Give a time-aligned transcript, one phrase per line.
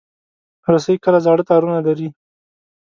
[0.73, 2.07] رسۍ کله زاړه تارونه لري.